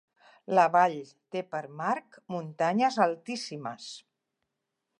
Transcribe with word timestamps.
La 0.59 0.63
vall 0.75 0.95
té 1.35 1.43
per 1.51 1.61
marc 1.81 2.17
muntanyes 2.37 2.99
altíssimes. 3.05 3.91